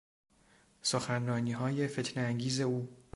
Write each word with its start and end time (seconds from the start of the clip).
سخنرانیهای 0.81 1.87
فتنهانگیز 1.87 2.61
او 2.61 2.87